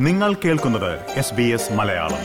നിങ്ങൾ 0.00 0.34
കേൾക്കുന്നത് 0.34 1.00
S 1.16 1.34
B 1.34 1.42
S 1.42 1.72
Malayalam. 1.72 2.22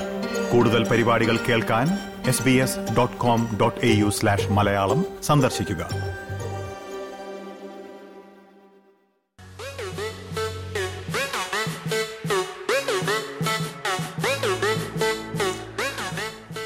കൂടുതൽ 0.52 0.88
പരിപാടികൾ 0.88 1.38
കേൾക്കാൻ 1.38 1.88
S 2.28 2.44
B 2.44 2.52
S 2.52 2.78
dot 2.98 3.18
com 3.18 3.58
dot 3.62 3.86
A 3.86 3.96
U 3.96 4.10
slash 4.10 4.52
Malayalam 4.52 5.06
സന്ദർശിക്കുക. 5.24 5.82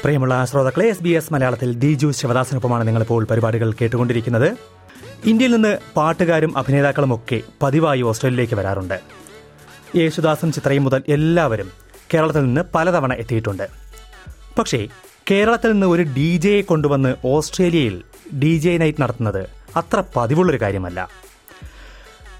പ്രിയമുള്ള 0.02 0.44
ശ്രോതാക്കളെ 0.44 0.86
എസ് 0.86 1.02
ബി 1.02 1.08
എസ് 1.08 1.32
മലയാളത്തിൽ 1.32 1.74
ദിജു 1.74 2.10
ശിവദാസിനൊപ്പമാണ് 2.10 2.86
നിങ്ങളിപ്പോൾ 2.86 3.24
പരിപാടികൾ 3.24 3.72
കേട്ടുകൊണ്ടിരിക്കുന്നത്. 3.72 4.56
ഇന്ത്യയിൽ 5.24 5.52
നിന്ന് 5.52 5.78
പാട്ടുകാരും 5.96 6.58
അഭിനേതാക്കളും 6.58 7.14
ഒക്കെ 7.14 7.40
പതിവായി 7.62 8.02
ഓസ്ട്രേലിയയിലേക്ക് 8.02 8.54
വരാറുണ്ട്. 8.54 9.19
യേശുദാസും 9.96 10.52
ചിത്രയും 10.52 10.84
മുതൽ 10.84 11.02
എല്ലാവരും 11.08 11.70
കേരളത്തിൽ 12.14 12.44
നിന്ന് 12.44 12.60
പലതവണ 12.74 13.12
എത്തിയിട്ടുണ്ട്. 13.12 13.68
പക്ഷേ 14.58 14.88
കേരളത്തിൽ 15.30 15.72
നിന്ന് 15.72 15.86
ഒരു 15.86 16.02
ഡി 16.02 16.36
ജെയെ 16.36 16.60
കൊണ്ടുവന്ന് 16.60 17.14
ഓസ്ട്രേലിയയിൽ 17.24 18.02
ഡി 18.38 18.58
ജെ 18.58 18.76
നൈറ്റ് 18.76 19.02
നടത്തുന്നത് 19.02 19.50
അത്ര 19.76 20.02
പതിവുള്ളൊരു 20.16 20.60
കാര്യമല്ല. 20.62 21.10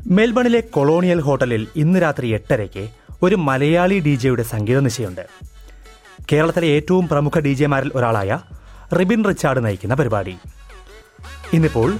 മെൽബണിലെ 0.07 0.61
കൊളോണിയൽ 0.61 1.21
ഹോട്ടലിൽ 1.21 1.67
ഇന്ന് 1.77 2.03
രാത്രി 2.03 2.29
എട്ടരയ്ക്ക് 2.29 2.89
ഒരു 3.23 3.35
മലയാളി 3.35 3.99
ഡി 3.99 4.15
ജെയുടെ 4.15 4.43
സംഗീത 4.43 4.79
നിശയുണ്ട്. 4.79 5.29
കേരളത്തിലെ 6.33 6.67
ഏറ്റവും 6.67 7.09
പ്രമുഖ 7.09 7.39
ഡി 7.39 7.55
ജെമാരിൽ 7.55 7.93
ഒരാളായ 7.95 8.41
റിബിൻ 8.99 9.25
റിച്ചാർഡ് 9.25 9.65
നയിക്കുന്ന 9.65 9.95
പരിപാടി. 9.95 10.39
ഇന്നിപ്പോൾ 11.53 11.93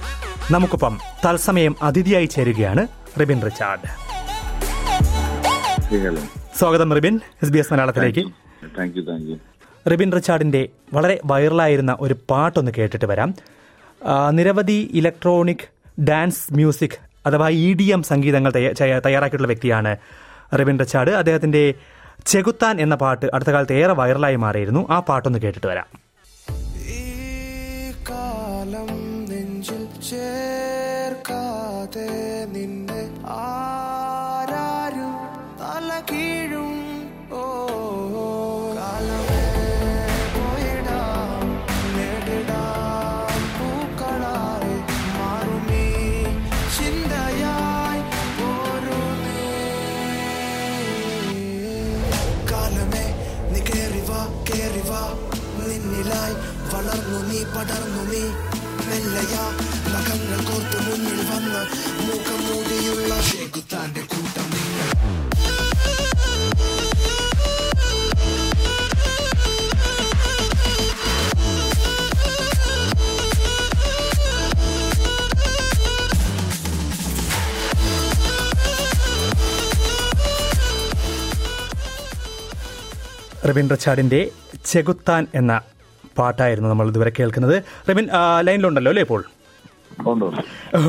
നമുക്കൊപ്പം 0.51 0.99
തത്സമയം 1.25 1.75
അതിഥിയായി 1.81 2.25
ചേരുകയാണ് 2.25 2.87
റിബിൻ 3.19 3.41
റിച്ചാർഡ്. 3.41 4.00
സ്വാഗതം 5.91 6.93
റിബിൻ. 6.93 7.19
എസ് 7.43 7.51
ബി 7.51 7.59
എസ് 7.59 7.73
മലയാളത്തിലേക്ക്. 7.73 8.21
Thank 8.77 8.97
you 8.97 9.01
thank 9.01 9.27
you 9.27 9.35
Ribin 9.89 10.11
റിച്ചാർഡിന്റെ 10.11 10.69
വളരെ 10.93 11.21
വൈറലായിരുന്ന 11.25 11.97
ഒരു 11.99 12.15
പാട്ടൊന്ന് 12.29 12.71
കേട്ടിട്ട് 12.77 13.05
വരാം. 13.05 13.35
നിരവധി 14.29 14.89
ഇലക്ട്രോണിക് 14.93 15.65
ഡാൻസ് 16.01 16.53
മ്യൂസിക് 16.53 16.97
അഥവാ 17.25 17.49
ഇ 17.49 17.73
ഡി 17.73 17.83
എം 17.83 18.03
സംഗീതങ്ങൾ 18.03 18.51
തയ്യാറാക്കിയിട്ടുള്ള 19.05 19.47
വ്യക്തിയാണ് 19.47 19.97
റിബിൻ 20.59 20.79
റിച്ചാർഡ്. 20.79 21.09
അദ്ദേഹത്തിന്റെ 21.09 21.73
ചെകുത്താൻ 22.25 22.81
എന്ന 22.81 22.95
പാട്ട് 22.95 23.25
അടുത്ത 23.33 23.49
കാലത്ത് 23.49 23.73
ഏറെ 23.73 23.93
വൈറലായി 23.93 24.35
മാറിയിരുന്നു. 24.35 24.87
ആ 24.89 24.99
പാട്ടൊന്ന് 24.99 25.39
കേട്ടിട്ട് 25.39 25.67
വരാം. 25.67 25.87
കാലം 28.09 28.91
നെഞ്ചിൽ 29.29 29.85
ചേർക്കാതെ 30.09 32.07
റിബിൻ 83.51 83.69
റിച്ചാർഡിന്റെ 83.69 84.21
ചെകുത്താൻ 84.65 85.27
എന്ന 85.35 85.61
പാട്ടായിരുന്നു 86.17 86.69
നമ്മൾ 86.69 86.87
ഇതുവരെ 86.87 87.11
കേൾക്കുന്നത്. 87.19 87.63
റബിൻ 87.89 88.07
ലൈനിലുണ്ടല്ലോ 88.41 88.89
അല്ലേ 88.89 89.03
ഇപ്പോൾ? 89.07 89.21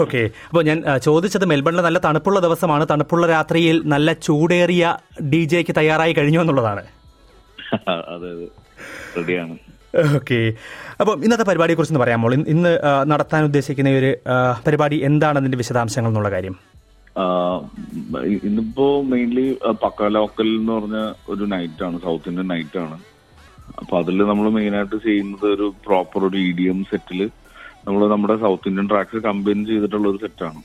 ഓക്കെ. 0.02 0.22
അപ്പോൾ 0.48 0.62
ഞാൻ 0.68 0.78
ചോദിച്ചത് 1.06 1.44
മെൽബണിലെ 1.44 1.82
നല്ല 1.82 1.98
തണുപ്പുള്ള 1.98 2.40
ദിവസമാണ്. 2.40 2.86
തണുപ്പുള്ള 2.90 3.26
രാത്രിയിൽ 3.26 3.76
നല്ല 3.84 4.12
ചൂടേറിയ 4.26 4.96
ഡി 5.32 5.40
ജെക്ക് 5.52 5.74
തയ്യാറായി 5.76 6.12
കഴിഞ്ഞു 6.12 6.40
എന്നുള്ളതാണ്. 6.40 6.82
ഓക്കെ. 10.16 10.40
അപ്പം 11.00 11.16
ഇന്നത്തെ 11.24 11.44
പരിപാടിയെ 11.44 11.76
കുറിച്ച് 11.76 12.02
പറയാമോ? 12.02 12.28
ഇന്ന് 12.54 12.72
നടത്താൻ 13.10 13.42
ഉദ്ദേശിക്കുന്ന 13.44 13.90
ഒരു 14.02 14.12
പരിപാടി 14.66 14.96
എന്താണ്? 15.08 15.38
അതിന്റെ 15.38 15.58
വിശദാംശങ്ങൾ 15.58 16.10
എന്നുള്ള 16.10 16.30
കാര്യം. 16.30 16.56
ഇന്നിപ്പോ 18.44 18.86
മെയിൻലി 19.12 19.46
പക്ക 19.82 20.08
ലോക്കൽ 20.16 20.48
എന്ന് 20.58 20.72
പറഞ്ഞ 20.72 20.98
ഒരു 21.32 21.44
നൈറ്റ് 21.52 21.82
ആണ് 21.86 21.96
സൗത്ത് 22.04 22.28
ഇന്ത്യൻ 22.30 22.48
നൈറ്റ് 22.52 22.78
ആണ്. 22.78 22.96
അപ്പൊ 23.80 23.94
അതിൽ 24.00 24.18
നമ്മൾ 24.30 24.46
മെയിൻ 24.56 24.72
ആയിട്ട് 24.78 24.96
ചെയ്യുന്നത് 25.06 25.46
ഒരു 25.54 25.66
പ്രോപ്പർ 25.86 26.20
ഒരു 26.28 26.38
ഇ 26.46 26.50
ഡി 26.58 26.66
എം 26.72 26.80
സെറ്റിൽ 26.90 27.20
നമ്മൾ 27.86 28.02
നമ്മുടെ 28.12 28.36
സൗത്ത് 28.44 28.68
ഇന്ത്യൻ 28.70 28.88
ട്രാക്സ് 28.92 29.20
കമ്പൈൻ 29.26 29.60
ചെയ്തിട്ടുള്ള 29.70 30.06
ഒരു 30.12 30.20
സെറ്റാണ് 30.24 30.60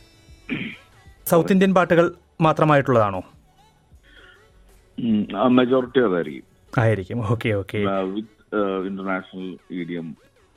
സൗത്ത് 1.25 1.53
ഇന്ത്യൻ 1.55 1.71
പാട്ടുകൾ 1.77 2.05
മാത്രമായിട്ടുള്ളതാണോ? 2.41 3.21
മെജോറിറ്റി 5.57 5.99
അതായിരിക്കും. 6.07 6.45
ആയിരിക്കും. 6.73 7.19
Okay 7.33 7.49
okay 7.61 7.79
with 8.13 8.61
international 8.89 9.47
E 9.77 9.83
D 9.89 9.95
M 10.01 10.07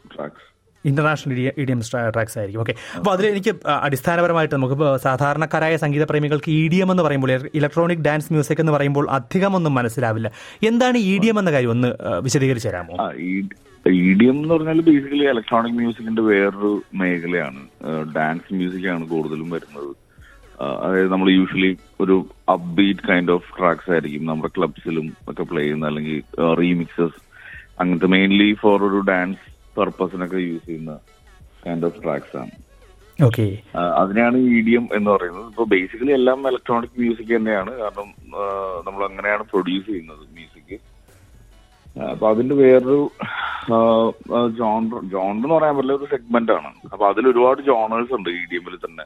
tracks 0.04 0.46
international 0.88 1.38
E 1.38 1.64
D 1.68 1.72
M 1.74 1.80
tracks 2.14 2.36
ആയിരിക്കും. 2.40 2.60
ഓക്കെ 2.64 2.74
അപ്പോൾ 2.98 3.12
അതിൽ 3.14 3.26
എനിക്ക് 3.32 3.52
അടിസ്ഥാനപരമായിട്ട് 3.86 4.54
നമുക്ക് 4.58 4.76
സാധാരണക്കാരായ 5.06 5.76
സംഗീത 5.84 6.04
പ്രേമികൾക്ക് 6.10 6.50
ഇ 6.58 6.62
ഡി 6.72 6.78
എം 6.84 6.90
എന്ന് 6.94 7.04
പറയുമ്പോൾ 7.06 7.32
ഇലക്ട്രോണിക് 7.60 8.04
ഡാൻസ് 8.08 8.30
മ്യൂസിക് 8.34 8.60
എന്ന് 8.64 8.74
പറയുമ്പോൾ 8.76 9.06
അധികം 9.18 9.54
ഒന്നും 9.60 9.74
മനസ്സിലാവില്ല. 9.78 10.30
എന്താണ് 10.70 10.98
ഇ 11.12 11.14
ഡി 11.22 11.30
എം 11.32 11.38
എന്ന 11.42 11.52
കാര്യം? 11.56 11.72
ഒന്ന് 11.76 11.90
വിശദീകരിച്ചു 12.26 12.68
തരാമോ? 12.68 12.96
ആ 13.04 13.08
ഇ 13.86 14.12
ഡി 14.20 14.26
എം 14.30 14.36
എന്ന് 14.40 14.54
പറഞ്ഞാൽ 14.54 14.80
ബേസിക്കലി 14.88 15.26
ഇലക്ട്രോണിക് 15.34 15.76
മ്യൂസിക്കിന്റെ 15.80 16.22
വേറൊരു 16.30 16.72
മേഖലയാണ്. 17.02 17.62
ഡാൻസ് 18.16 18.54
മ്യൂസിക് 18.58 18.88
ആണ് 18.94 19.04
കൂടുതലും 19.12 19.50
വരുന്നത്. 19.56 19.90
അതായത് 20.84 21.10
നമ്മൾ 21.12 21.28
യൂഷ്വലി 21.30 21.70
ഒരു 22.04 22.16
അപ്ബീറ്റ് 22.54 23.06
കൈൻഡ് 23.10 23.32
ഓഫ് 23.36 23.52
ട്രാക്സ് 23.58 23.90
ആയിരിക്കും 23.94 24.26
നമ്മുടെ 24.30 24.50
ക്ലബ്സിലും 24.56 25.06
ഒക്കെ 25.30 25.44
പ്ലേ 25.50 25.62
ചെയ്യുന്ന 25.62 25.86
അല്ലെങ്കിൽ 25.90 26.18
റീമിക്സസ് 26.60 27.18
അങ്ങനത്തെ 27.80 28.08
മെയിൻലി 28.14 28.48
ഫോർ 28.62 28.76
ഒരു 28.88 28.98
ഡാൻസ് 29.12 29.46
പർപ്പസിനൊക്കെ 29.76 30.38
യൂസ് 30.48 30.66
ചെയ്യുന്ന 30.68 30.92
കൈൻഡ് 31.64 31.86
ഓഫ് 31.88 32.00
ട്രാക്സ് 32.04 32.36
ആണ്. 32.42 32.54
ഓക്കെ 33.28 33.46
അതിനെയാണ് 34.02 34.36
ഇ 34.56 34.60
ഡി 34.66 34.74
എം 34.78 34.86
എന്ന് 34.96 35.10
പറയുന്നത്. 35.14 35.46
ഇപ്പൊ 35.52 35.64
ബേസിക്കലി 35.72 36.12
എല്ലാം 36.18 36.46
ഇലക്ട്രോണിക് 36.50 36.98
മ്യൂസിക് 37.02 37.32
തന്നെയാണ്. 37.36 37.72
കാരണം 37.82 38.08
നമ്മൾ 38.86 39.02
അങ്ങനെയാണ് 39.08 39.44
പ്രൊഡ്യൂസ് 39.52 39.86
ചെയ്യുന്നത് 39.90 40.24
മ്യൂസിക് 40.38 40.76
അപ്പൊ 42.12 42.26
അതിന്റെ 42.32 42.54
വേറൊരു 42.62 42.98
ജോണർ 44.58 45.00
ജോണർ 45.14 45.32
എന്ന് 45.38 45.48
പറയാൻ 45.54 45.74
പറ്റില്ല 45.76 45.96
ഒരു 46.00 46.06
സെഗ്മെന്റ് 46.12 46.52
ആണ്. 46.58 46.70
അപ്പൊ 46.92 47.04
അതിൽ 47.12 47.24
ഒരുപാട് 47.32 47.60
ജോണേഴ്സ് 47.70 48.14
ഉണ്ട് 48.18 48.30
ഇ 48.38 48.42
ഡി 48.50 48.56
എമ്മിൽ 48.60 48.76
തന്നെ 48.84 49.04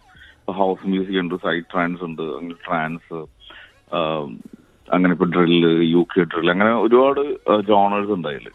ഹൗസ് 0.58 0.88
മ്യൂസിക് 0.92 1.20
ഉണ്ട് 1.22 1.34
സൈഡ് 1.46 1.64
ട്രാൻസ് 1.72 2.02
ഉണ്ട് 2.08 2.22
അങ്ങനെ 2.38 2.58
ട്രാൻസ് 2.66 3.18
അങ്ങനെ 4.94 5.12
ഇപ്പൊ 5.16 5.26
ഡ്രില്ല് 5.34 5.70
യു 5.94 6.02
കെ 6.12 6.22
ഡ്രിൽ 6.32 6.48
അങ്ങനെ 6.54 6.72
ഒരുപാട് 6.86 7.22
ജോണേഴ്സ് 7.70 8.12
ഉണ്ട് 8.16 8.28
അതിൽ 8.32 8.48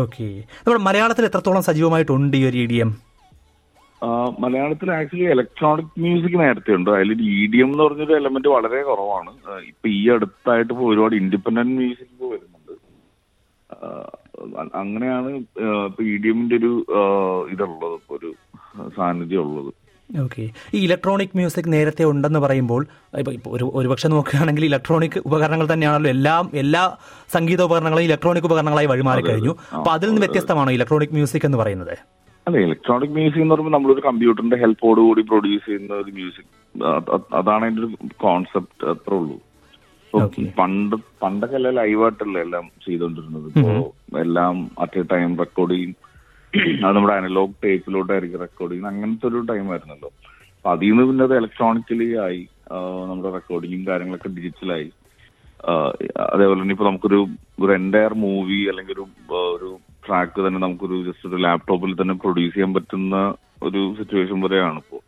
ഓക്കെ 0.00 0.26
നമ്മുടെ 0.64 0.82
മലയാളത്തിൽ 0.88 1.24
എത്രത്തോളം 1.28 1.64
സജീവമായിട്ടുണ്ട് 1.68 2.34
ഈ 2.38 2.42
ഒരു 2.50 2.58
ഇ 2.62 2.66
ഡി 2.72 2.78
എം 2.84 2.90
മലയാളത്തിൽ 4.44 4.88
ആക്ച്വലി 4.98 5.26
ഇലക്ട്രോണിക് 5.34 5.98
മ്യൂസിക് 6.04 6.36
നേരത്തെ 6.42 6.70
ഉണ്ട്. 6.76 6.88
അതിൽ 6.94 7.20
ഇ 7.34 7.40
ഡി 7.52 7.58
എം 7.64 7.70
എന്ന് 7.72 7.84
പറഞ്ഞൊരു 7.84 8.14
എലമെന്റ് 8.20 8.48
വളരെ 8.54 8.80
കുറവാണ്. 8.88 9.32
ഇപ്പൊ 9.70 9.86
ഈ 9.98 10.00
അടുത്തായിട്ട് 10.14 10.70
ഇപ്പൊ 10.74 10.86
ഒരുപാട് 10.92 11.14
ഇൻഡിപെൻഡന്റ് 11.20 11.76
മ്യൂസിക് 11.80 12.24
വരുന്നുണ്ട്. 12.32 12.74
അങ്ങനെയാണ് 14.82 15.30
ഇപ്പൊ 15.90 16.02
ഇ 16.12 16.16
ഡി 16.24 16.30
എമ്മിന്റെ 16.32 16.56
ഒരു 16.62 16.72
ഇതുള്ളത് 17.54 17.98
ഒരു 18.16 18.30
സാന്നിധ്യം 18.96 19.42
ഉള്ളത്. 19.46 19.70
ഓക്കെ 20.24 20.42
ഈ 20.74 20.78
ഇലക്ട്രോണിക് 20.86 21.34
മ്യൂസിക് 21.38 21.68
നേരത്തെ 21.72 22.04
ഉണ്ടെന്ന് 22.04 22.40
പറയുമ്പോൾ 22.44 22.82
ഇപ്പോൾ 23.20 23.50
ഒരു 23.56 23.66
ഒരുപക്ഷെ 23.78 24.08
നോക്കുകയാണെങ്കിൽ 24.14 24.64
ഇലക്ട്രോണിക് 24.64 25.18
ഉപകരണങ്ങൾ 25.28 25.66
തന്നെയാണല്ലോ. 25.72 26.10
എല്ലാം 26.16 26.50
എല്ലാ 26.62 26.82
സംഗീത 27.36 27.62
ഉപകരണങ്ങളും 27.68 28.06
ഇലക്ട്രോണിക് 28.08 28.48
ഉപകരണങ്ങളായി 28.48 28.90
വഴിമാറി 28.92 29.22
കഴിഞ്ഞു. 29.28 29.54
അപ്പോൾ 29.78 29.92
അതിൽ 29.96 30.08
നിന്ന് 30.08 30.24
വ്യത്യസ്തമാണോ 30.26 30.72
ഇലക്ട്രോണിക് 30.78 31.14
മ്യൂസിക് 31.18 31.46
എന്ന് 31.48 31.60
പറയുന്നത്? 31.62 31.94
അല്ല 32.46 32.58
ഇലക്ട്രോണിക് 32.66 33.14
മ്യൂസിക് 33.18 33.42
എന്ന് 33.44 33.54
പറയുമ്പോൾ 33.54 33.74
നമ്മളൊരു 33.76 34.02
കമ്പ്യൂട്ടറിന്റെ 34.08 34.58
ഹെൽപ്പോട് 34.64 35.00
കൂടി 35.06 35.22
പ്രൊഡ്യൂസ് 35.32 35.66
ചെയ്യുന്ന 35.66 35.94
ഒരു 36.02 36.12
മ്യൂസിക് 36.18 36.50
അതാണ് 37.40 37.64
അതിന്റെ 37.64 37.82
ഒരു 37.82 37.90
കോൺസെപ്റ്റ് 38.26 38.86
അത്രേ 38.94 39.16
ഉള്ളൂ. 39.22 39.38
പണ്ട് 40.58 40.96
പണ്ടൊക്കെ 41.22 41.56
എല്ലാം 41.58 41.74
ലൈവായിട്ടല്ലേ 41.74 42.40
എല്ലാം 42.46 42.64
ചെയ്തോണ്ടിരുന്നത് 42.86 43.46
ഇപ്പോ 43.52 44.18
എല്ലാം 44.24 44.70
അറ്റ് 44.84 44.98
എ 44.98 45.04
ടൈം 45.12 45.30
റെക്കോർഡ് 45.42 45.74
ചെയ്യും. 45.74 45.94
അത് 46.84 46.94
നമ്മുടെ 46.96 47.14
അനലോഗ് 47.18 47.54
ടേപ്പിലോട്ടായിരിക്കും 47.64 48.42
റെക്കോർഡ് 48.46 48.70
ചെയ്യുന്നത്. 48.70 48.94
അങ്ങനത്തെ 48.94 49.26
ഒരു 49.30 49.38
ടൈം 49.50 49.66
ആയിരുന്നല്ലോ. 49.72 50.10
അപ്പൊ 50.56 50.70
അതിൽ 50.74 50.90
നിന്ന് 50.90 51.04
പിന്നെ 51.08 51.24
അത് 51.28 51.34
ഇലക്ട്രോണിക്കലി 51.40 52.08
ആയി 52.24 52.42
നമ്മുടെ 53.10 53.30
റെക്കോർഡിങ്ങും 53.36 53.84
കാര്യങ്ങളൊക്കെ 53.90 54.30
ഡിജിറ്റലായി 54.38 54.90
അതേപോലെ 56.32 56.58
തന്നെ 56.60 56.74
ഇപ്പൊ 56.76 56.86
നമുക്കൊരു 56.88 57.18
ഒരു 57.62 57.72
എന്റയർ 57.78 58.12
മൂവി 58.24 58.60
അല്ലെങ്കിൽ 58.70 58.94
ഒരു 58.96 59.04
ഒരു 59.56 59.70
ട്രാക്ക് 60.06 60.38
തന്നെ 60.46 60.60
നമുക്കൊരു 60.64 60.96
ജസ്റ്റ് 61.08 61.28
ഒരു 61.30 61.38
ലാപ്ടോപ്പിൽ 61.46 61.92
തന്നെ 62.00 62.14
പ്രൊഡ്യൂസ് 62.22 62.54
ചെയ്യാൻ 62.54 62.72
പറ്റുന്ന 62.76 63.16
ഒരു 63.68 63.80
സിറ്റുവേഷൻ 63.98 64.38
വരെയാണ് 64.44 64.80
ഇപ്പോൾ 64.84 65.02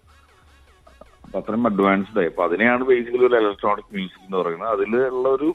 അപ്പൊ 1.24 1.36
അത്രയും 1.40 1.66
അഡ്വാൻസ്ഡ് 1.70 2.20
ആയി. 2.22 2.28
അപ്പൊ 2.32 2.42
അതിനെയാണ് 2.48 2.82
ബേസിക്കലി 2.90 3.26
ഒരു 3.30 3.36
ഇലക്ട്രോണിക് 3.40 3.90
മ്യൂസിക് 3.96 4.26
എന്ന് 4.26 4.38
പറയുന്നത്. 4.42 4.70
അതിലുള്ള 4.74 5.28
ഒരു 5.38 5.48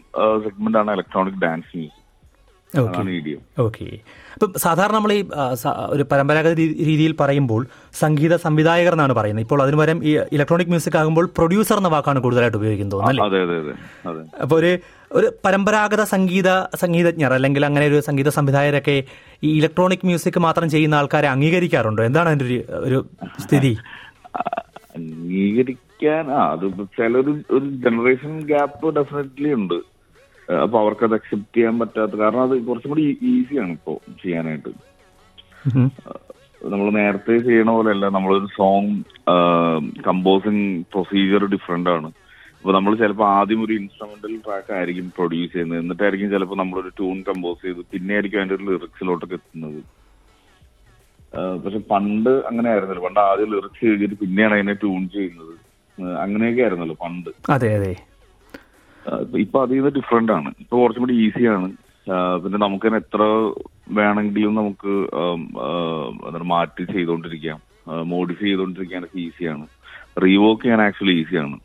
സെഗ്മെന്റ് 0.45 0.79
ആണ് 0.81 0.91
ഇലക്ട്രോണിക് 0.97 1.41
ഡാൻസ് 1.45 1.71
മ്യൂസിക് 1.77 1.98
അതാണ് 2.73 3.11
ഓക്കെ. 3.65 3.85
അപ്പം 4.33 4.51
സാധാരണ 4.63 4.95
നമ്മൾ 4.95 5.11
ഈ 5.13 5.21
ഒരു 5.93 6.03
പരമ്പരാഗത 6.11 6.53
രീതിയിൽ 6.89 7.13
പറയുമ്പോൾ 7.21 7.61
സംഗീത 8.01 8.35
സംവിധായകർ 8.35 8.93
എന്നാണ് 8.93 9.13
പറയുന്നത്. 9.13 9.45
ഇപ്പോൾ 9.45 9.61
അതിന് 9.63 9.77
പകരം 9.77 9.99
ഈ 10.09 10.11
ഇലക്ട്രോണിക് 10.35 10.67
മ്യൂസിക് 10.67 10.97
ആകുമ്പോൾ 10.97 11.25
പ്രൊഡ്യൂസർ 11.37 11.77
എന്ന 11.77 11.87
വാക്കാണ് 11.87 12.19
കൂടുതലായിട്ട് 12.19 12.57
ഉപയോഗിക്കുന്നത് 12.57 12.95
അപ്പൊ 12.95 13.09
അല്ലേ 13.09 13.75
അപ്പോൾ 14.43 14.55
ഒരു 14.55 14.71
ഒരു 15.11 15.27
പരമ്പരാഗത 15.45 16.03
സംഗീത 16.03 16.49
സംഗീതജ്ഞർ 16.75 17.33
അല്ലെങ്കിൽ 17.33 17.65
അങ്ങനെ 17.65 17.85
ഒരു 17.87 17.99
സംഗീത 17.99 18.29
സംവിധായകരൊക്കെ 18.29 19.03
ഈ 19.43 19.51
ഇലക്ട്രോണിക് 19.59 20.05
മ്യൂസിക് 20.05 20.39
മാത്രം 20.39 20.69
ചെയ്യുന്ന 20.69 20.95
ആൾക്കാരെ 20.95 21.27
അംഗീകരിക്കാറുണ്ടോ? 21.27 22.03
എന്താണ് 22.03 22.29
അതിന്റെ 22.29 22.45
ഒരു 22.45 22.59
ഒരു 22.87 22.99
സ്ഥിതി? 23.39 23.73
അംഗീകരിക്കാൻ 24.97 26.31
ആ 26.31 26.41
അത് 26.53 26.65
ചില 26.97 27.13
ഒരു 27.17 27.33
ജനറേഷൻ 27.85 28.33
ഗ്യാപ്പ് 28.51 28.95
ഡെഫിനറ്റ്ലി 28.95 29.53
ഉണ്ട്. 29.53 29.79
അപ്പൊ 30.57 30.79
അവർക്ക് 30.79 31.03
അത് 31.05 31.13
അക്സെപ്റ്റ് 31.13 31.55
ചെയ്യാൻ 31.55 31.75
പറ്റാത്ത 31.79 32.15
കാരണം 32.21 32.41
അത് 32.41 32.53
കുറച്ചും 32.67 32.91
കൂടി 32.91 33.03
ഈസിയാണ് 33.31 33.71
ഇപ്പോ 33.71 33.93
ചെയ്യാനായിട്ട്. 34.23 34.71
നമ്മൾ 36.73 36.87
നേരത്തെ 36.91 37.37
ചെയ്യണ 37.37 37.69
പോലെയല്ല. 37.71 38.05
നമ്മളൊരു 38.15 38.47
സോങ് 38.55 38.95
കമ്പോസിങ് 40.07 40.63
പ്രൊസീജിയർ 40.93 41.45
ഡിഫറെന്റ് 41.53 41.89
ആണ്. 41.89 42.09
അപ്പൊ 42.57 42.71
നമ്മൾ 42.73 42.95
ചിലപ്പോൾ 43.01 43.27
ആദ്യം 43.29 43.61
ഒരു 43.65 43.73
ഇൻസ്ട്രുമെന്റൽ 43.73 44.33
ട്രാക്ക് 44.45 44.73
ആയിരിക്കും 44.77 45.05
പ്രൊഡ്യൂസ് 45.17 45.53
ചെയ്യുന്നത്. 45.53 45.79
എന്നിട്ടായിരിക്കും 45.79 46.33
ചിലപ്പോൾ 46.33 46.55
നമ്മളൊരു 46.55 46.91
ട്യൂൺ 46.97 47.23
കമ്പോസ് 47.29 47.61
ചെയ്ത് 47.65 47.81
പിന്നെ 47.93 48.13
ആയിരിക്കും 48.13 48.39
അതിന്റെ 48.39 48.55
ഒരു 48.55 48.65
ലിറിക്സിലോട്ടൊക്കെ 48.71 49.37
എത്തുന്നത്. 49.39 49.79
പക്ഷെ 51.63 51.79
പണ്ട് 51.93 52.29
അങ്ങനെ 52.29 52.69
ആയിരുന്നല്ലോ. 52.69 53.03
പണ്ട് 53.05 53.19
ആദ്യം 53.19 53.51
ലിറിക്സ് 53.55 53.85
എഴുതിയിട്ട് 53.85 54.15
പിന്നെയാണ് 54.15 54.53
അതിനെ 54.53 54.73
ട്യൂൺ 54.73 55.09
ചെയ്യുന്നത്. 55.15 55.55
അങ്ങനെയൊക്കെ 56.25 56.61
ആയിരുന്നല്ലോ 56.61 56.97
പണ്ട്. 57.05 57.29
അതെ 57.51 57.69
അതെ. 57.77 57.93
ഇപ്പൊ- 59.39 59.61
അതിൽ 59.63 59.77
നിന്ന് 59.77 59.91
ഡിഫറെന്റ് 59.95 60.31
ആണ്. 60.31 60.49
ഇപ്പൊ 60.59 60.75
കുറച്ചും 60.77 61.03
കൂടി 61.05 61.15
ഈസിയാണ് 61.23 61.69
പിന്നെ 62.43 62.57
നമുക്ക് 62.57 62.85
തന്നെ 62.87 62.99
എത്ര 62.99 63.21
വേണമെങ്കിലും 63.91 64.53
നമുക്ക് 64.55 64.91
മാറ്റി 66.49 66.83
ചെയ്തുകൊണ്ടിരിക്കാം 66.91 67.57
മോഡിഫൈ 68.07 68.45
ചെയ്തുകൊണ്ടിരിക്കാനൊക്കെ 68.45 69.19
ഈസിയാണ് 69.19 69.65
റീവോക്ക് 70.17 70.63
ചെയ്യാൻ 70.63 70.81
ആക്ച്വലി 70.81 71.15
ഈസിയാണ് 71.21 71.57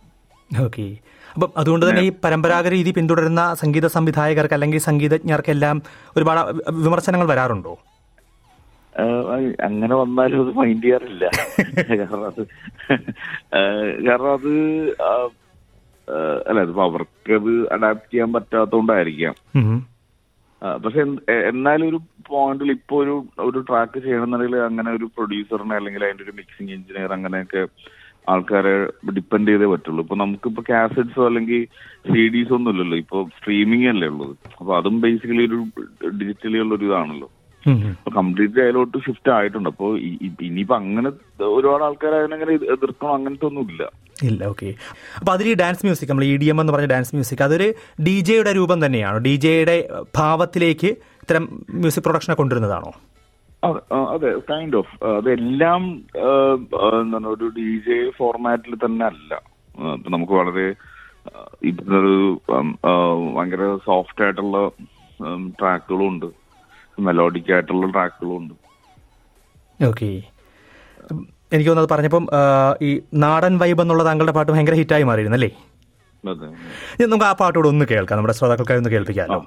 ഓക്കെ 0.50 0.86
അപ്പം 1.34 1.50
അതുകൊണ്ട് 1.56 1.84
തന്നെ 1.86 2.02
ഈ 2.02 2.10
പരമ്പരാഗത 2.25 2.70
രീതി 2.72 2.90
പിന്തുടരുന്ന 2.92 3.42
സംഗീത 3.54 3.86
സംവിധായകർക്ക് 3.94 4.56
അല്ലെങ്കിൽ 4.56 4.81
സംഗീതജ്ഞർക്കെല്ലാം 4.81 5.76
ഒരുപാട് 6.16 6.40
വിമർശനങ്ങൾ 6.78 7.26
വരാറുണ്ടോ? 7.26 7.72
അങ്ങനെ 9.64 9.94
വന്നാലും 9.94 10.40
അത് 10.42 10.50
മൈൻഡ് 10.56 10.82
ചെയ്യാറില്ല. 10.82 11.25
കാരണം 12.00 12.26
അത് 12.26 12.42
കാരണം 14.06 14.31
അത് 14.34 14.52
അല്ല 16.49 16.61
അതിപ്പോ 16.61 16.82
അവർക്കത് 16.82 17.73
അഡാപ്റ്റ് 17.73 18.12
ചെയ്യാൻ 18.12 18.32
പറ്റാത്തോണ്ടായിരിക്കാം. 18.32 19.35
പക്ഷെ 20.85 21.00
എന്നാലും 21.49 21.88
ഒരു 21.88 22.00
പോയിന്റിൽ 22.26 22.70
ഇപ്പൊ 22.70 23.02
ഒരു 23.02 23.25
ഒരു 23.38 23.58
ട്രാക്ക് 23.58 23.99
ചെയ്യണമെന്നുണ്ടെങ്കിൽ 23.99 24.56
അങ്ങനെ 24.56 24.91
ഒരു 24.91 25.05
പ്രൊഡ്യൂസറിനെ 25.05 25.75
അല്ലെങ്കിൽ 25.76 26.05
അതിന്റെ 26.05 26.25
ഒരു 26.25 26.31
മിക്സിംഗ് 26.31 26.73
എഞ്ചിനീയർ 26.73 27.12
അങ്ങനെയൊക്കെ 27.12 27.67
ആൾക്കാരെ 28.29 28.85
ഡിപ്പെൻഡ് 28.85 29.49
ചെയ്തേ 29.49 29.67
പറ്റുള്ളൂ. 29.67 30.02
ഇപ്പൊ 30.02 30.17
നമുക്കിപ്പോ 30.17 30.62
കാസറ്റ്സോ 30.70 31.26
അല്ലെങ്കിൽ 31.26 31.67
സി 32.12 32.29
ഡിസോ 32.29 32.55
ഒന്നും 32.55 32.70
ഇല്ലല്ലോ. 32.70 32.99
ഇപ്പൊ 32.99 33.25
സ്ട്രീമിംഗ് 33.38 33.88
അല്ലേ 33.88 34.08
ഉള്ളത്. 34.08 34.37
അപ്പൊ 34.61 34.76
അതും 34.76 35.00
ബേസിക്കലി 35.00 35.46
ഒരു 35.46 35.64
ഡിജിറ്റലി 36.08 36.58
ഉള്ള 36.58 36.75
ഒരു 36.75 36.85
ഇതാണല്ലോ. 36.85 37.31
കംപ്ലീറ്റ്ലി 38.17 38.62
അതിലോട്ട് 38.62 38.99
ഷിഫ്റ്റ് 38.99 39.32
ആയിട്ടുണ്ട്. 39.32 39.69
അപ്പൊ 39.69 39.96
ഇനിയിപ്പോ 40.43 40.76
അങ്ങനെ 40.76 41.11
ഒരുപാട് 41.44 41.85
ആൾക്കാർ 41.85 42.14
അതിനങ്ങനെ 42.14 42.52
എതി- 42.52 42.73
എതിർക്കണം 42.73 43.14
അങ്ങനത്തെ 43.14 43.46
ഒന്നും 43.46 43.67
ഇല്ല 44.28 44.40
ഓക്കെ 44.52 44.69
അപ്പൊ 45.19 45.31
അതിൽ 45.37 45.46
ഈ 45.52 45.55
ഡാൻസ് 45.62 45.82
മ്യൂസിക് 45.87 46.11
നമ്മൾ 46.11 46.25
ഇ 46.25 46.34
ഡി 46.43 46.49
എം 46.52 46.58
എന്ന് 46.62 46.72
പറഞ്ഞ 46.75 46.88
ഡാൻസ് 46.93 47.14
മ്യൂസിക് 47.14 47.43
അതൊരു 47.46 47.66
ഡി 48.06 48.14
ജെയുടെ 48.28 48.52
രൂപം 48.58 48.78
തന്നെയാണോ. 48.84 49.19
ഡി 49.26 49.34
ജെയുടെ 49.44 49.76
ഭാവത്തിലേക്ക് 50.19 50.90
ഇത്തരം 51.25 51.44
മ്യൂസിക് 51.82 52.05
പ്രൊഡക്ഷനെ 52.06 52.37
കൊണ്ടുവരുന്നതാണോ? 52.40 52.93
അതെ, 54.14 54.31
കൈൻഡ് 54.50 54.76
ഓഫ് 54.81 54.94
അതെല്ലാം 55.19 55.82
എന്താണ് 57.02 57.28
ഒരു 57.34 57.46
ഡി 57.58 57.70
ജെ 57.87 57.99
ഫോർമാറ്റിൽ 58.19 58.75
തന്നെ 58.84 59.05
അല്ല. 59.12 59.32
നമുക്ക് 60.14 60.34
വളരെ 60.40 60.67
ഇതൊരു 61.70 62.17
ഭയങ്കര 63.37 63.62
സോഫ്റ്റ് 63.88 64.25
ആയിട്ടുള്ള 64.25 64.58
ട്രാക്കുകളും 65.60 66.06
ഉണ്ട്. 66.12 66.28
മെലോഡിക് 67.06 67.52
ആയിട്ടുള്ള 67.55 67.87
ട്രാക്കുകളും 67.96 68.37
ഉണ്ട്. 68.40 68.55
ഓക്കെ 69.81 70.10
എനിക്ക് 71.52 71.70
തോന്നുന്നത് 71.70 71.93
പറഞ്ഞപ്പം 71.93 72.25
ഈ 72.82 72.91
നാടൻ 73.17 73.55
വൈബ് 73.58 73.82
എന്നുള്ള 73.82 74.05
താങ്കളുടെ 74.05 74.32
പാട്ട് 74.32 74.50
ഭയങ്കര 74.52 74.75
ഹിറ്റായി 74.75 75.05
മാറിയിരുന്നു 75.05 75.38
അല്ലേ? 75.38 75.50
അതെ 76.25 76.46
ഇനി 76.94 77.06
നമുക്ക് 77.06 77.26
ആ 77.26 77.35
പാട്ടോട് 77.41 77.69
ഒന്ന് 77.69 77.85
കേൾക്കാം. 77.85 78.17
നമ്മുടെ 78.19 78.35
ശ്രോതാക്കൾക്കായി 78.38 78.81
ഒന്ന് 78.82 78.91
കേൾപ്പിക്കാമല്ലോ 78.91 79.41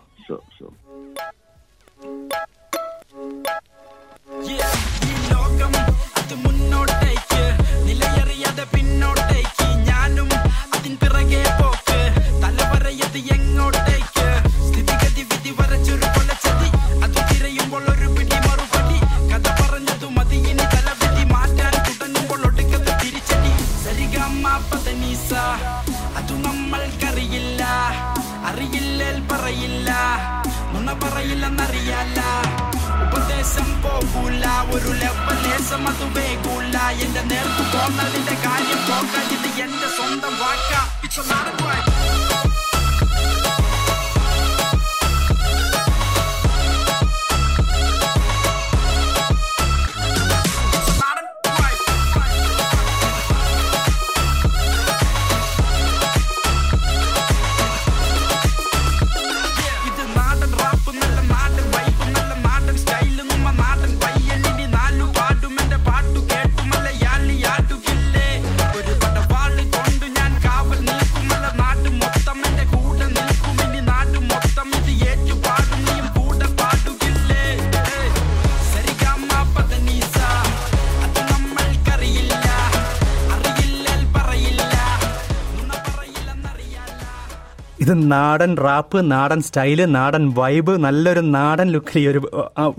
നാടൻ 88.13 88.51
റാപ്പ് 88.65 88.99
നാടൻ 89.13 89.39
സ്റ്റൈൽ 89.47 89.79
നാടൻ 89.97 90.23
വൈബ് 90.39 90.73
നല്ലൊരു 90.85 91.23
നാടൻ 91.37 91.67
ലുക്കിൽ 91.75 91.99
ഈ 92.01 92.05
ഒരു 92.11 92.21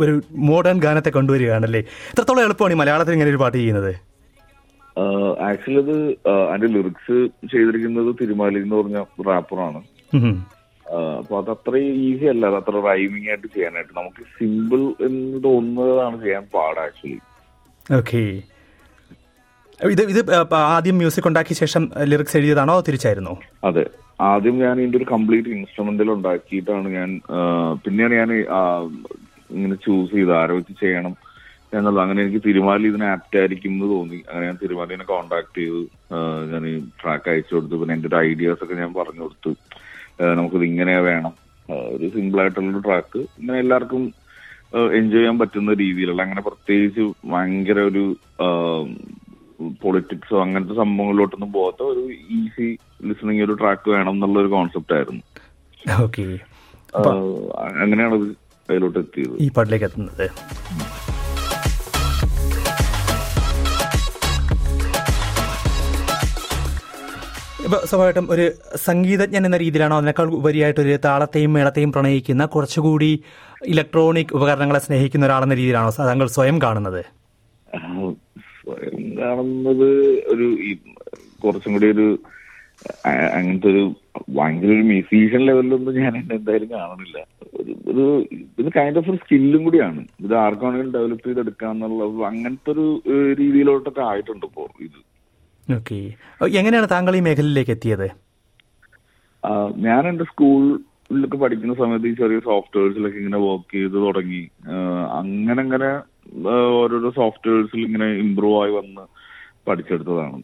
ഒരു 0.02 0.14
മോഡേൺ 0.50 0.78
ഗാനത്തെ 0.84 1.10
കൊണ്ടുവരികയാണല്ലേ? 1.16 1.82
എത്രത്തോളം 2.12 2.44
എളുപ്പമാണ് 2.46 2.74
ഈ 2.76 2.78
മലയാളത്തിൽ 2.82 3.16
ഇങ്ങനെ 3.16 3.32
ഒരു 3.34 3.40
പാട്ട് 3.44 3.56
ചെയ്യുന്നത്? 3.58 3.92
ആക്ച്വലി 5.48 5.80
അത് 5.84 5.96
അതിന്റെ 6.50 6.68
ലിറിക്സ് 6.76 7.16
ചെയ്തിരിക്കുന്നത് 7.52 8.10
തിരുമാലി 8.20 8.58
എന്ന് 8.64 8.76
പറഞ്ഞ 8.80 9.00
റാപ്പറാണ്. 9.30 9.80
അപ്പൊ 11.20 11.34
അത് 11.40 11.50
അത്ര 11.54 11.74
ഈസി 12.04 12.26
അല്ല 12.32 12.44
അത് 12.50 12.56
അത്ര 12.60 12.76
റൈമിംഗ് 12.90 13.28
ആയിട്ട് 13.30 13.48
ചെയ്യാനായിട്ട്. 13.54 13.92
നമുക്ക് 14.00 14.22
സിമ്പിൾ 14.36 14.82
എന്ന് 15.08 15.38
തോന്നുന്നതാണ് 15.46 16.16
ചെയ്യാൻ 16.24 16.46
പാട് 16.54 16.80
ആക്ച്വലി 16.86 17.18
ഓക്കെ 17.98 18.22
ഇത് 19.86 20.02
ഇത് 20.12 20.20
ആദ്യം 20.76 20.96
മ്യൂസിക് 21.00 21.28
ഉണ്ടാക്കിയ 21.28 21.56
ശേഷം 21.62 21.82
ലിറിക്സ് 22.10 22.36
എഴുതിയതാണോ 22.38 22.74
തിരിച്ചായിരുന്നു? 22.86 23.34
അതെ. 23.68 23.84
ആദ്യം 24.30 24.56
ഞാൻ 24.64 24.74
ഇതിന്റെ 24.80 24.98
ഒരു 24.98 25.06
കംപ്ലീറ്റ് 25.14 25.50
ഇൻസ്ട്രുമെന്റൽ 25.56 26.08
ഉണ്ടാക്കിയിട്ടാണ് 26.14 26.88
ഞാൻ 26.98 27.10
പിന്നെയാണ് 27.84 28.14
ഞാൻ 28.20 28.30
ഇങ്ങനെ 29.56 29.76
ചൂസ് 29.84 30.12
ചെയ്ത് 30.14 30.32
ആരോ 30.40 30.56
ചെയ്യണം 30.82 31.14
എന്നുള്ളത്. 31.76 32.02
അങ്ങനെ 32.04 32.20
എനിക്ക് 32.24 32.40
തിരുമാലി 32.46 32.86
ഇതിന് 32.92 33.06
ആപ്റ്റ് 33.14 33.38
ആയിരിക്കും 33.40 33.72
എന്ന് 33.72 33.86
തോന്നി. 33.94 34.18
അങ്ങനെ 34.28 34.44
ഞാൻ 34.48 34.56
തിരുമാലിനെ 34.62 35.04
കോണ്ടാക്ട് 35.12 35.58
ചെയ്ത്. 35.60 35.82
ഞാൻ 36.52 36.62
ഈ 36.70 36.74
ട്രാക്ക് 37.02 37.28
അയച്ചു 37.32 37.54
കൊടുത്തു. 37.54 37.76
പിന്നെ 37.80 37.94
എന്റെ 37.96 38.08
ഒരു 38.10 38.18
ഐഡിയാസ് 38.30 38.62
ഒക്കെ 38.64 38.76
ഞാൻ 38.82 38.92
പറഞ്ഞു 38.98 39.22
കൊടുത്തു. 39.26 39.52
നമുക്കിത് 40.38 40.64
ഇങ്ങനെ 40.72 40.94
വേണം. 41.10 41.34
ഒരു 41.94 42.06
സിമ്പിൾ 42.16 42.40
ആയിട്ടുള്ള 42.42 42.80
ട്രാക്ക് 42.88 43.20
ഇങ്ങനെ 43.40 43.58
എല്ലാവർക്കും 43.64 44.04
എൻജോയ് 44.98 45.20
ചെയ്യാൻ 45.20 45.36
പറ്റുന്ന 45.40 45.74
രീതിയിലുള്ള 45.82 46.20
അങ്ങനെ 46.26 46.42
പ്രത്യേകിച്ച് 46.48 47.04
ഭയങ്കര 47.32 47.78
ഒരു 47.90 48.04
പൊളിറ്റിക്സോ 49.82 50.36
അങ്ങനത്തെ 50.42 50.74
സംഭവങ്ങളിലോട്ടൊന്നും 50.74 51.52
പോകാത്ത 51.52 51.82
ഒരു 51.92 52.02
ഈസി 52.38 52.68
ലിസണിങ് 53.08 53.42
ഒരു 53.42 53.52
ട്രാക്ക് 53.52 53.88
വേണം 53.90 54.14
എന്നുള്ള 54.14 54.38
ഒരു 54.40 54.48
കോൺസെപ്റ്റ് 54.48 54.94
ആയിരുന്നു 54.94 55.24
അങ്ങനെയാണ് 57.76 58.14
അത് 58.18 58.28
അതിലോട്ട് 58.68 58.98
എത്തിയത്. 58.98 59.34
ഈ 59.44 59.48
പാട്ടിലേക്ക് 59.56 59.84
എത്തുന്നത്. 59.84 60.26
ഇപ്പോൾ 67.66 67.80
സ്വാഭാവികമായിട്ടും 67.86 68.26
ഒരു 68.34 68.44
സംഗീതജ്ഞൻ 68.76 69.46
എന്ന 69.46 69.56
രീതിയിലാണോ 69.56 69.96
അതിനേക്കാൾ 69.96 70.28
ഉപരിയായിട്ട് 70.40 70.80
ഒരു 70.80 70.98
താളത്തെയും 71.06 71.52
മേളത്തെയും 71.52 71.92
പ്രണയിക്കുന്ന 71.92 72.46
കുറച്ചുകൂടി 72.46 73.10
ഇലക്ട്രോണിക് 73.72 74.32
ഉപകരണങ്ങളെ 74.36 74.78
സ്നേഹിക്കുന്ന 74.78 75.26
ഒരാളെന്ന 75.26 75.54
രീതിയിലാണോ 75.54 75.90
താങ്കൾ 76.10 76.26
സ്വയം 76.36 76.58
കാണുന്നത്? 76.62 77.02
കാണുന്നത് 79.20 79.88
ഒരു 80.32 80.48
കുറച്ചും 81.44 81.72
കൂടി 81.76 81.88
ഒരു 81.94 82.06
അങ്ങനത്തെ 83.36 83.68
ഒരു 83.72 83.82
ഭയങ്കര 84.36 84.70
ഒരു 84.74 84.84
മ്യൂസീഷ്യൻ 84.90 85.42
ലെവലിലൊന്നും 85.46 85.96
ഞാൻ 86.02 86.12
എന്നെ 86.18 86.34
എന്തായാലും 86.36 86.68
കാണുന്നില്ല. 86.74 87.18
ഒരു 87.60 87.72
ഒരു 87.90 88.04
ഇത് 88.60 88.68
കൈൻഡ് 88.76 88.98
ഓഫ് 89.00 89.10
ഒരു 89.12 89.18
സ്കില്ലും 89.22 89.62
കൂടിയാണ്. 89.64 90.02
ഇത് 90.24 90.34
ആർക്കാണെങ്കിലും 90.44 90.92
ഡെവലപ്പ് 90.96 91.26
ചെയ്തെടുക്കാന്നുള്ള 91.28 92.04
അങ്ങനത്തെ 92.30 92.70
ഒരു 92.74 92.86
രീതിയിലോട്ടൊക്കെ 93.40 94.02
ആയിട്ടുണ്ട് 94.10 94.46
ഇപ്പോ 94.50 94.66
ഇത്. 94.88 95.00
ഓക്കെ 95.68 95.98
എങ്ങനെയാണ് 96.60 96.88
താങ്കൾ 96.94 97.14
ഈ 97.16 97.22
മേഖലയിലേക്ക് 97.28 97.74
എത്തിയത്? 97.76 98.08
ഞാൻ 99.86 100.02
എന്റെ 100.10 100.24
സ്കൂളിലൊക്കെ 100.30 101.38
പഠിക്കുന്ന 101.42 101.74
സമയത്ത് 101.80 102.08
ഈ 102.12 102.14
ചെറിയ 102.20 102.38
സോഫ്റ്റ്വെയർസിലൊക്കെ 102.48 103.18
ഇങ്ങനെ 103.22 103.40
വർക്ക് 103.48 103.74
ചെയ്ത് 103.76 103.98
തുടങ്ങി. 104.06 104.42
അങ്ങനെ 105.20 105.60
അങ്ങനെ 105.66 105.90
ഓരോരോ 106.36 107.10
സോഫ്റ്റ്വെയർസിൽ 107.10 107.84
ഇങ്ങനെ 107.84 108.06
ഇമ്പ്രൂവ് 108.06 108.62
ആയി 108.62 108.72
വന്ന് 108.72 109.00
പഠിച്ചെടുത്തതാണ്. 109.70 110.42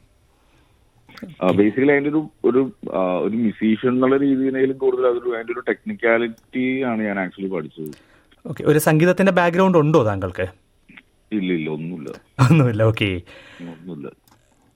ബേസിക്കലി 1.53 1.93
അതിന്റെ 1.93 2.11
ഒരു 2.11 2.29
ഒരു 2.45 2.73
ഒരു 3.23 3.37
മ്യൂസീഷ്യൻ 3.37 3.93
എന്നുള്ള 3.93 4.17
രീതിയിലും 4.17 4.79
കൂടുതൽ 4.79 5.07
അതൊരു 5.07 5.31
അതിന്റെ 5.35 5.53
ഒരു 5.53 5.61
ടെക്നിക്കാലിറ്റി 5.61 6.83
ആണ് 6.83 7.03
ഞാൻ 7.03 7.21
ആക്ച്വലി 7.21 7.51
പഠിച്ചത്. 7.51 7.91
ഓക്കെ 8.49 8.65
ഒരു 8.65 8.79
സംഗീതത്തിന്റെ 8.79 9.33
ബാക്ക്ഗ്രൗണ്ട് 9.33 9.79
ഉണ്ടോ 9.79 10.03
താങ്കൾക്ക്? 10.03 10.47
ഇല്ല 11.33 11.53
ഇല്ല 11.53 11.71
ഒന്നുമില്ല. 11.71 12.11
ഒന്നുമില്ല 12.51 12.83
ഓക്കെ 12.83 13.21
ഒന്നുമില്ല. 13.61 14.09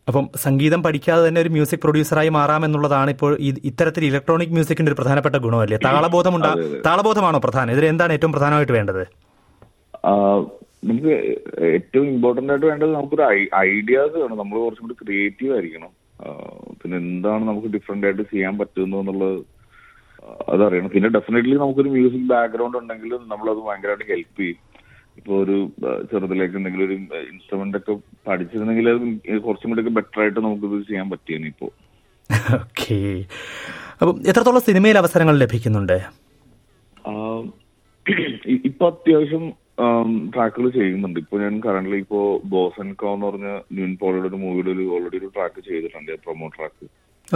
അപ്പം 0.09 0.29
സംഗീതം 0.37 0.83
പഠിക്കാതെ 0.83 1.29
തന്നെ 1.29 1.41
ഒരു 1.41 1.49
മ്യൂസിക് 1.49 1.81
പ്രൊഡ്യൂസറായി 1.81 2.29
മാറാമെന്നുള്ളതാണ് 2.29 3.11
ഇപ്പോൾ 3.11 3.37
ഈ- 3.41 3.61
ഇത്തരത്തിൽ 3.65 4.05
ഇലക്ട്രോണിക് 4.05 4.49
മ്യൂസിക്കിന്റെ 4.49 4.93
ഒരു 4.93 4.97
പ്രധാനപ്പെട്ട 4.99 5.37
ഗുണമല്ലേ? 5.37 5.79
താളബോധം 5.85 6.37
ഉണ്ടാ 6.37 6.55
താളബോധമാണോ 6.87 7.39
പ്രധാനം? 7.39 7.73
ഇതിൽ 7.73 7.87
എന്താണ് 7.87 8.13
ഏറ്റവും 8.13 8.33
പ്രധാനമായിട്ട് 8.33 8.73
വേണ്ടത്? 8.73 9.07
നമുക്ക് 10.83 11.13
ഏറ്റവും 11.69 12.07
ഇമ്പോർട്ടന്റ് 12.15 12.53
ആയിട്ട് 12.53 12.67
വേണ്ടത് 12.67 12.93
നമുക്കൊരു 12.97 13.25
ഐഡിയാസ് 13.71 14.17
വേണം. 14.23 14.39
നമ്മൾ 14.41 14.57
കുറച്ചും 14.65 14.85
കൂടി 14.87 14.97
ക്രിയേറ്റീവ് 15.03 15.53
ആയിരിക്കണം. 15.55 15.93
പിന്നെ 16.81 16.97
എന്താണ് 17.05 17.43
നമുക്ക് 17.49 17.69
ഡിഫറെന്റ് 17.75 18.07
ആയിട്ട് 18.07 18.25
ചെയ്യാൻ 18.33 18.55
പറ്റുന്നു 18.61 18.97
എന്നുള്ളത് 19.03 19.39
ആ, 20.23 20.29
അതറിയണം. 20.53 20.91
പിന്നെ 20.95 21.09
ഡെഫിനറ്റ്ലി 21.17 21.57
നമുക്കൊരു 21.63 21.91
മ്യൂസിക് 21.97 22.29
ബാക്ക്ഗ്രൗണ്ട് 22.33 22.79
ഉണ്ടെങ്കിൽ 22.79 23.13
നമ്മളത് 23.33 23.61
ഭയങ്കരമായിട്ട് 23.67 24.07
ഹെൽപ്പ് 24.13 24.41
ചെയ്യും. 24.41 24.59
ഇപ്പൊ 25.19 25.33
ഒരു 25.43 25.57
ചെറുതിലേക്ക് 26.11 26.57
എന്തെങ്കിലും 26.59 26.87
ഒരു 26.89 26.97
ഇൻസ്ട്രുമെന്റ് 27.33 27.79
ഒക്കെ 27.81 27.95
പഠിച്ചിരുന്നെങ്കിൽ 28.27 28.89
അത് 28.91 29.05
കുറച്ചും 29.47 29.71
കൂടി 29.71 29.83
ഒക്കെ 29.85 29.93
ബെറ്റർ 29.99 30.21
ആയിട്ട് 30.25 30.41
നമുക്കിത് 30.47 30.77
ചെയ്യാൻ 30.91 31.07
പറ്റിയേനെ 31.13 31.49
ഇപ്പോ. 31.53 31.69
ഓക്കെ 32.61 32.99
അപ്പം 34.01 34.17
എത്രത്തോളം 34.31 34.63
സിനിമയിൽ 34.69 34.99
അവസരങ്ങൾ 35.03 35.35
ലഭിക്കുന്നുണ്ട്? 35.45 35.97
ഇപ്പൊ 38.69 38.85
അത്യാവശ്യം 38.93 39.45
ട്രാക്കുകൾ 40.35 40.67
ചെയ്യുന്നുണ്ട്. 40.77 41.19
ഇപ്പൊ 41.25 41.37
ഞാൻ 41.43 41.55
കറന്റ് 41.67 41.99
ഇപ്പോ 42.05 42.21
ബോസ് 42.53 42.79
ആൻഡ് 42.83 42.95
കോ 43.03 43.11
എന്ന് 43.15 43.27
പറഞ്ഞ 43.29 43.49
ന്യൂൻ 43.77 43.93
പോളിയുടെ 44.01 44.29
ഒരു 44.31 44.39
മൂവിയുടെ 44.45 44.71
ഒരു 44.77 44.85
ഓൾറെഡി 44.95 45.19
ഒരു 45.21 45.31
ട്രാക്ക് 45.37 45.61
ചെയ്തിട്ടുണ്ട് 45.69 46.13
പ്രൊമോ 46.25 46.49
ട്രാക്ക് 46.57 46.87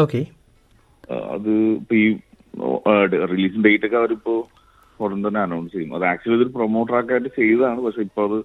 ഓക്കെ 0.04 0.20
അത് 1.36 1.52
ഇപ്പൊ 1.80 1.94
ഈ 2.04 2.06
റിലീസ് 3.34 3.62
ഡേറ്റ് 3.66 3.86
ഒക്കെ 3.88 3.98
അവരിപ്പോ 4.02 4.34
ഉടൻ 5.04 5.20
തന്നെ 5.26 5.40
അനൗൺസ് 5.46 5.72
ചെയ്യും. 5.74 5.94
അത് 5.96 6.04
ആക്ച്വലി 6.10 6.36
ഇതൊരു 6.38 6.52
പ്രൊമോ 6.56 6.82
ട്രാക്ക് 6.90 7.12
ആയിട്ട് 7.14 7.30
ചെയ്തതാണ് 7.38 7.80
പക്ഷെ 7.86 8.02
ഇപ്പൊ 8.08 8.22
അത് 8.28 8.38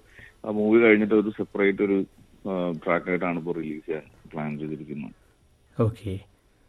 ആ 0.46 0.54
മൂവി 0.60 0.78
കഴിഞ്ഞിട്ട് 0.84 1.14
ഒരു 1.20 1.30
സെപ്പറേറ്റ് 1.40 1.82
ഒരു 1.88 1.98
ട്രാക്ക് 2.84 3.08
ആയിട്ടാണ് 3.12 3.38
ഇപ്പോൾ 3.42 3.54
റിലീസ് 3.60 3.84
ചെയ്യാൻ 3.88 4.04
പ്ലാൻ 4.32 4.50
ചെയ്തിരിക്കുന്നത്. 4.62 5.14
ഓക്കെ 5.76 6.12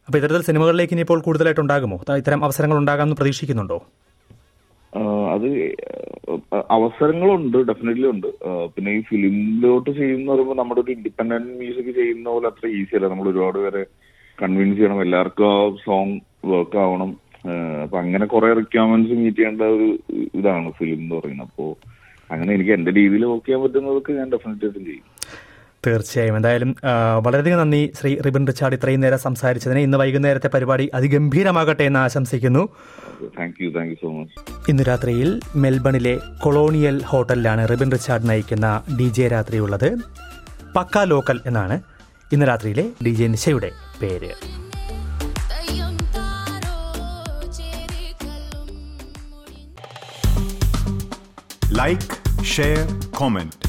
അപ്പൊ 0.07 0.15
ഇത്തരത്തിൽ 0.19 0.43
സിനിമകളിലേക്ക് 0.49 0.93
ഇനിയിപ്പോൾ 0.95 1.19
കൂടുതലായിട്ട് 1.25 1.63
ഉണ്ടാകുമോ? 1.65 1.97
ഇത്തരം 2.21 2.43
അവസരങ്ങൾ 2.47 2.77
ഉണ്ടാകാമെന്ന് 2.81 3.17
പ്രതീക്ഷിക്കുന്നുണ്ടോ? 3.19 3.79
അത് 5.35 5.47
അവസരങ്ങളുണ്ട് 6.75 7.57
ഡെഫിനറ്റ്ലി 7.69 8.07
ഉണ്ട്. 8.13 8.27
പിന്നെ 8.75 8.91
ഈ 8.97 9.01
ഫിലിമിലോട്ട് 9.09 9.89
ചെയ്യുന്ന 9.99 10.29
പറയുമ്പോൾ 10.31 10.57
നമ്മുടെ 10.61 10.81
ഒരു 10.83 10.91
ഇൻഡിപെൻഡന്റ് 10.97 11.57
മ്യൂസിക് 11.61 11.91
ചെയ്യുന്ന 11.99 12.27
പോലെ 12.35 12.47
അത്ര 12.51 12.67
ഈസി 12.79 12.95
അല്ല. 12.99 13.09
നമ്മൾ 13.13 13.29
ഒരുപാട് 13.31 13.59
പേരെ 13.63 13.83
കൺവിൻസ് 14.41 14.77
ചെയ്യണം. 14.79 15.01
എല്ലാവർക്കും 15.05 15.47
ആ 15.53 15.57
സോങ് 15.85 16.17
വർക്ക് 16.51 16.79
ആവണം. 16.85 17.11
അപ്പൊ 17.83 17.97
അങ്ങനെ 18.03 18.25
കുറെ 18.33 18.47
റിക്വയർമെന്റ്സ് 18.59 19.17
മീറ്റ് 19.21 19.37
ചെയ്യേണ്ട 19.37 19.63
ഒരു 19.75 19.87
ഇതാണ് 20.39 20.71
ഫിലിം 20.79 20.99
എന്ന് 21.03 21.15
പറയുന്നത്. 21.19 21.47
അപ്പോ 21.49 21.65
അങ്ങനെ 22.31 22.51
എനിക്ക് 22.55 22.73
എന്റെ 22.77 22.91
രീതിയിൽ 22.99 23.25
വർക്ക് 23.31 23.45
ചെയ്യാൻ 23.45 23.61
പറ്റുന്നതൊക്കെ 23.63 24.13
ഞാൻ 24.19 24.29
ചെയ്യും. 24.89 25.05
തീർച്ചയായും. 25.87 26.35
എന്തായാലും 26.35 26.75
വളരെയധികം 27.25 27.59
നന്ദി 27.59 27.93
ശ്രീ 27.99 28.17
റിബിൻ 28.25 28.47
റിച്ചാർഡ് 28.47 28.75
ഇത്രയും 28.75 28.99
നേരം 28.99 29.19
സംസാരിച്ചതിന്. 29.19 29.79
ഇന്ന് 29.79 29.97
വൈകുന്നേരത്തെ 29.97 30.47
പരിപാടി 30.47 30.91
അതിഗംഭീരമാകട്ടെ 30.93 31.83
എന്ന് 31.83 31.99
ആശംസിക്കുന്നു. 31.99 32.69
ഇന്ന് 34.69 34.83
രാത്രിയിൽ 34.87 35.39
മെൽബണിലെ 35.55 36.17
കൊളോണിയൽ 36.39 37.03
ഹോട്ടലിലാണ് 37.03 37.69
റിബിൻ 37.69 37.91
റിച്ചാർഡ് 37.91 38.29
നയിക്കുന്ന 38.29 38.81
ഡി 38.99 39.03
ജെ 39.03 39.27
രാത്രിയുള്ളത്. 39.27 39.89
പക്ക 40.75 41.03
ലോക്കൽ 41.03 41.39
എന്നാണ് 41.45 41.81
ഇന്ന് 42.31 42.45
രാത്രിയിലെ 42.47 42.85
ഡി 43.05 43.09
ജെ 43.09 43.27
നിശയുടെ 43.27 43.71
പേര്. 44.01 44.31
Like 51.81 52.43
share 52.43 52.85
comment 53.15 53.68